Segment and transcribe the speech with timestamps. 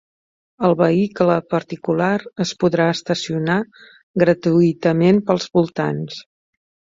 [0.67, 2.13] El vehicle particular
[2.45, 3.59] es podrà estacionar
[4.25, 6.19] gratuïtament pels voltants.